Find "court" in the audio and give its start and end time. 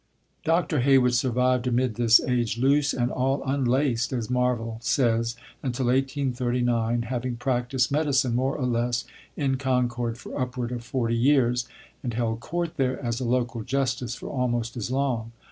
12.39-12.77